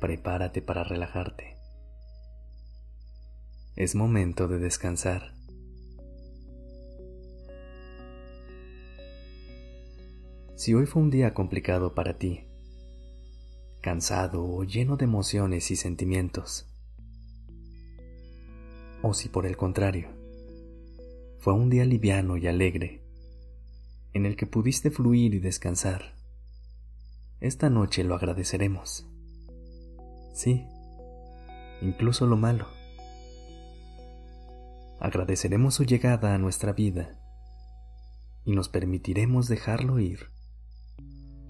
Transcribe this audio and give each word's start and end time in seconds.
Prepárate 0.00 0.62
para 0.62 0.84
relajarte. 0.84 1.56
Es 3.74 3.96
momento 3.96 4.46
de 4.46 4.60
descansar. 4.60 5.34
Si 10.54 10.72
hoy 10.72 10.86
fue 10.86 11.02
un 11.02 11.10
día 11.10 11.34
complicado 11.34 11.94
para 11.94 12.16
ti, 12.16 12.44
cansado 13.80 14.44
o 14.44 14.62
lleno 14.62 14.96
de 14.96 15.04
emociones 15.04 15.70
y 15.72 15.76
sentimientos, 15.76 16.70
o 19.02 19.14
si 19.14 19.28
por 19.28 19.46
el 19.46 19.56
contrario, 19.56 20.10
fue 21.40 21.54
un 21.54 21.70
día 21.70 21.84
liviano 21.84 22.36
y 22.36 22.46
alegre, 22.46 23.02
en 24.12 24.26
el 24.26 24.36
que 24.36 24.46
pudiste 24.46 24.92
fluir 24.92 25.34
y 25.34 25.40
descansar, 25.40 26.14
esta 27.40 27.70
noche 27.70 28.02
lo 28.02 28.16
agradeceremos. 28.16 29.07
Sí, 30.38 30.64
incluso 31.80 32.24
lo 32.28 32.36
malo. 32.36 32.68
Agradeceremos 35.00 35.74
su 35.74 35.82
llegada 35.82 36.32
a 36.32 36.38
nuestra 36.38 36.72
vida 36.72 37.18
y 38.44 38.52
nos 38.52 38.68
permitiremos 38.68 39.48
dejarlo 39.48 39.98
ir 39.98 40.30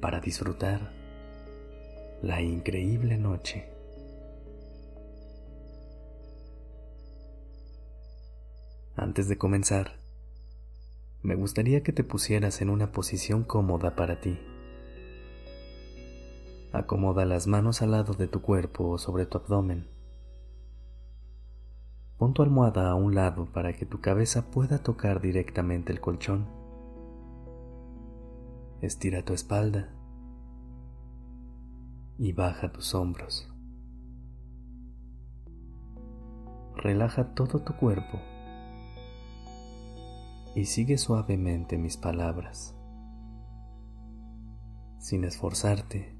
para 0.00 0.20
disfrutar 0.20 0.92
la 2.22 2.40
increíble 2.42 3.18
noche. 3.18 3.68
Antes 8.94 9.28
de 9.28 9.36
comenzar, 9.36 9.98
me 11.24 11.34
gustaría 11.34 11.82
que 11.82 11.92
te 11.92 12.04
pusieras 12.04 12.62
en 12.62 12.70
una 12.70 12.92
posición 12.92 13.42
cómoda 13.42 13.96
para 13.96 14.20
ti. 14.20 14.38
Acomoda 16.76 17.24
las 17.24 17.46
manos 17.46 17.80
al 17.80 17.92
lado 17.92 18.12
de 18.12 18.28
tu 18.28 18.42
cuerpo 18.42 18.86
o 18.90 18.98
sobre 18.98 19.24
tu 19.24 19.38
abdomen. 19.38 19.88
Pon 22.18 22.34
tu 22.34 22.42
almohada 22.42 22.90
a 22.90 22.94
un 22.94 23.14
lado 23.14 23.50
para 23.50 23.72
que 23.72 23.86
tu 23.86 24.02
cabeza 24.02 24.50
pueda 24.50 24.82
tocar 24.82 25.22
directamente 25.22 25.90
el 25.90 26.02
colchón. 26.02 26.46
Estira 28.82 29.24
tu 29.24 29.32
espalda 29.32 29.90
y 32.18 32.34
baja 32.34 32.70
tus 32.70 32.94
hombros. 32.94 33.50
Relaja 36.74 37.32
todo 37.32 37.60
tu 37.60 37.74
cuerpo 37.74 38.18
y 40.54 40.66
sigue 40.66 40.98
suavemente 40.98 41.78
mis 41.78 41.96
palabras, 41.96 42.76
sin 44.98 45.24
esforzarte. 45.24 46.15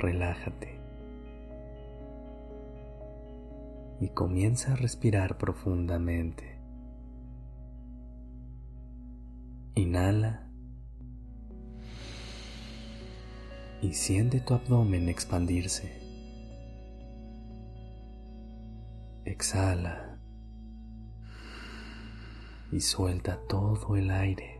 Relájate 0.00 0.80
y 4.00 4.08
comienza 4.08 4.72
a 4.72 4.76
respirar 4.76 5.36
profundamente. 5.36 6.58
Inhala 9.74 10.50
y 13.82 13.92
siente 13.92 14.40
tu 14.40 14.54
abdomen 14.54 15.10
expandirse. 15.10 16.00
Exhala 19.26 20.18
y 22.72 22.80
suelta 22.80 23.38
todo 23.48 23.96
el 23.96 24.10
aire. 24.10 24.59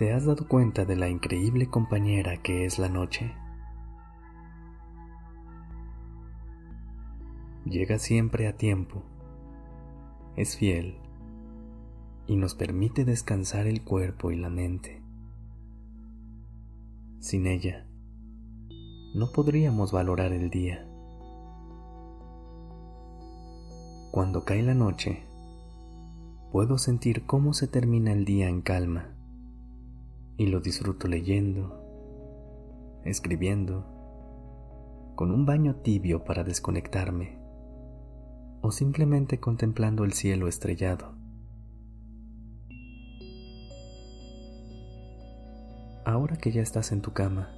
¿Te 0.00 0.14
has 0.14 0.24
dado 0.24 0.48
cuenta 0.48 0.86
de 0.86 0.96
la 0.96 1.10
increíble 1.10 1.68
compañera 1.68 2.38
que 2.38 2.64
es 2.64 2.78
la 2.78 2.88
noche? 2.88 3.34
Llega 7.66 7.98
siempre 7.98 8.48
a 8.48 8.56
tiempo, 8.56 9.02
es 10.36 10.56
fiel 10.56 10.96
y 12.26 12.36
nos 12.36 12.54
permite 12.54 13.04
descansar 13.04 13.66
el 13.66 13.84
cuerpo 13.84 14.30
y 14.30 14.36
la 14.36 14.48
mente. 14.48 15.02
Sin 17.18 17.46
ella, 17.46 17.86
no 19.14 19.30
podríamos 19.34 19.92
valorar 19.92 20.32
el 20.32 20.48
día. 20.48 20.88
Cuando 24.12 24.46
cae 24.46 24.62
la 24.62 24.72
noche, 24.72 25.26
puedo 26.52 26.78
sentir 26.78 27.26
cómo 27.26 27.52
se 27.52 27.68
termina 27.68 28.14
el 28.14 28.24
día 28.24 28.48
en 28.48 28.62
calma 28.62 29.19
y 30.40 30.46
lo 30.46 30.60
disfruto 30.60 31.06
leyendo, 31.06 33.02
escribiendo, 33.04 33.84
con 35.14 35.32
un 35.32 35.44
baño 35.44 35.82
tibio 35.82 36.24
para 36.24 36.44
desconectarme 36.44 37.38
o 38.62 38.70
simplemente 38.70 39.38
contemplando 39.38 40.02
el 40.02 40.14
cielo 40.14 40.48
estrellado. 40.48 41.14
Ahora 46.06 46.36
que 46.36 46.52
ya 46.52 46.62
estás 46.62 46.90
en 46.92 47.02
tu 47.02 47.12
cama, 47.12 47.54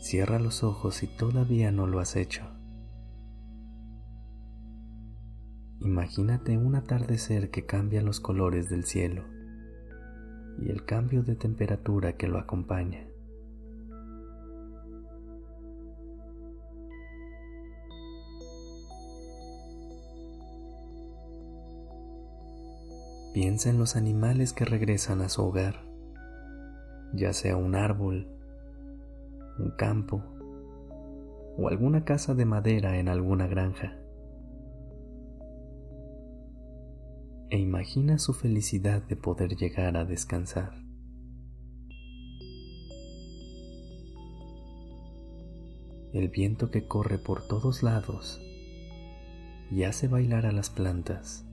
cierra 0.00 0.38
los 0.38 0.64
ojos 0.64 0.94
si 0.94 1.08
todavía 1.08 1.72
no 1.72 1.86
lo 1.86 2.00
has 2.00 2.16
hecho. 2.16 2.42
Imagínate 5.80 6.56
un 6.56 6.74
atardecer 6.74 7.50
que 7.50 7.66
cambia 7.66 8.00
los 8.00 8.18
colores 8.18 8.70
del 8.70 8.84
cielo 8.86 9.39
y 10.60 10.70
el 10.70 10.84
cambio 10.84 11.22
de 11.22 11.36
temperatura 11.36 12.16
que 12.16 12.28
lo 12.28 12.38
acompaña. 12.38 13.06
Piensa 23.32 23.70
en 23.70 23.78
los 23.78 23.94
animales 23.94 24.52
que 24.52 24.64
regresan 24.64 25.22
a 25.22 25.28
su 25.28 25.42
hogar, 25.42 25.84
ya 27.14 27.32
sea 27.32 27.56
un 27.56 27.76
árbol, 27.76 28.26
un 29.58 29.70
campo 29.70 30.22
o 31.56 31.68
alguna 31.68 32.04
casa 32.04 32.34
de 32.34 32.44
madera 32.44 32.98
en 32.98 33.08
alguna 33.08 33.46
granja. 33.46 33.99
E 37.50 37.58
imagina 37.58 38.18
su 38.18 38.32
felicidad 38.32 39.02
de 39.02 39.16
poder 39.16 39.56
llegar 39.56 39.96
a 39.96 40.04
descansar. 40.04 40.72
El 46.12 46.28
viento 46.28 46.70
que 46.70 46.86
corre 46.86 47.18
por 47.18 47.46
todos 47.46 47.82
lados 47.82 48.40
y 49.70 49.84
hace 49.84 50.08
bailar 50.08 50.46
a 50.46 50.52
las 50.52 50.70
plantas 50.70 51.44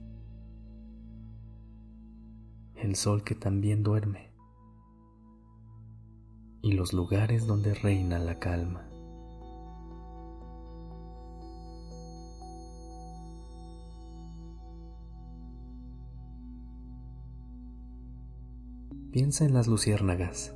el 2.76 2.94
sol 2.94 3.24
que 3.24 3.34
también 3.34 3.82
duerme 3.82 4.30
y 6.62 6.72
los 6.72 6.92
lugares 6.92 7.46
donde 7.46 7.74
reina 7.74 8.18
la 8.18 8.38
calma. 8.38 8.87
Piensa 19.18 19.44
en 19.44 19.52
las 19.52 19.66
luciérnagas 19.66 20.54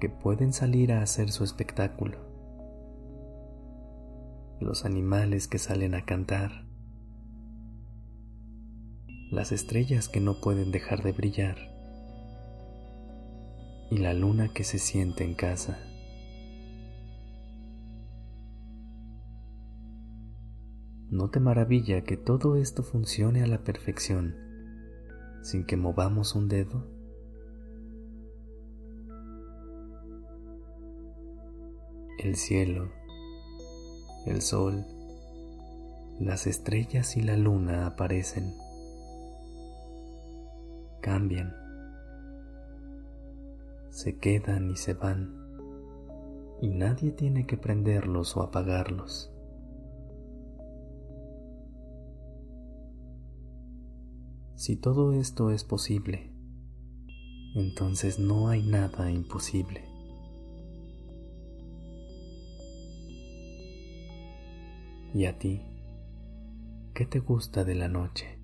que 0.00 0.08
pueden 0.08 0.54
salir 0.54 0.90
a 0.90 1.02
hacer 1.02 1.30
su 1.30 1.44
espectáculo, 1.44 2.16
los 4.58 4.86
animales 4.86 5.46
que 5.46 5.58
salen 5.58 5.94
a 5.94 6.06
cantar, 6.06 6.64
las 9.30 9.52
estrellas 9.52 10.08
que 10.08 10.18
no 10.18 10.40
pueden 10.40 10.72
dejar 10.72 11.02
de 11.02 11.12
brillar 11.12 11.58
y 13.90 13.98
la 13.98 14.14
luna 14.14 14.48
que 14.54 14.64
se 14.64 14.78
siente 14.78 15.22
en 15.22 15.34
casa. 15.34 15.78
No 21.10 21.28
te 21.28 21.40
maravilla 21.40 22.02
que 22.02 22.16
todo 22.16 22.56
esto 22.56 22.82
funcione 22.82 23.42
a 23.42 23.46
la 23.46 23.62
perfección 23.62 24.34
sin 25.42 25.66
que 25.66 25.76
movamos 25.76 26.34
un 26.34 26.48
dedo. 26.48 26.95
El 32.18 32.36
cielo, 32.36 32.90
el 34.24 34.40
sol, 34.40 34.86
las 36.18 36.46
estrellas 36.46 37.16
y 37.18 37.20
la 37.20 37.36
luna 37.36 37.86
aparecen, 37.86 38.54
cambian, 41.02 41.52
se 43.90 44.16
quedan 44.18 44.70
y 44.70 44.76
se 44.76 44.94
van, 44.94 45.36
y 46.62 46.70
nadie 46.70 47.12
tiene 47.12 47.46
que 47.46 47.58
prenderlos 47.58 48.34
o 48.38 48.42
apagarlos. 48.42 49.30
Si 54.54 54.76
todo 54.76 55.12
esto 55.12 55.50
es 55.50 55.64
posible, 55.64 56.32
entonces 57.54 58.18
no 58.18 58.48
hay 58.48 58.62
nada 58.62 59.10
imposible. 59.10 59.85
¿Y 65.16 65.24
a 65.24 65.38
ti? 65.38 65.62
¿Qué 66.92 67.06
te 67.06 67.20
gusta 67.20 67.64
de 67.64 67.74
la 67.74 67.88
noche? 67.88 68.38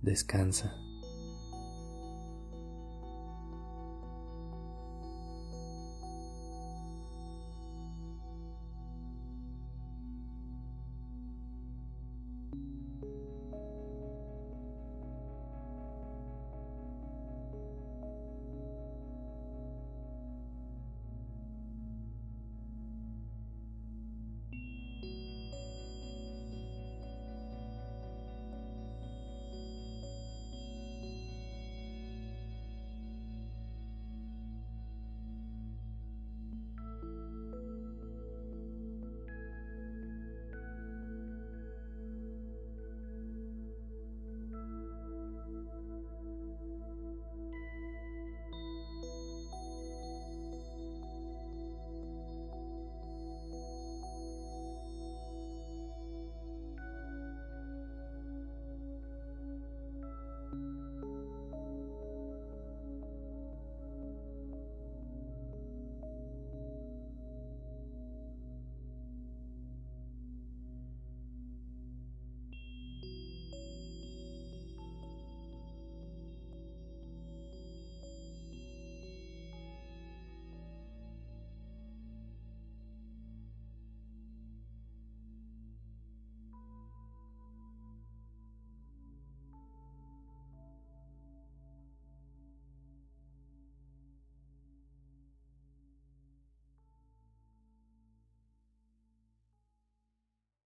Descansa. 0.00 0.91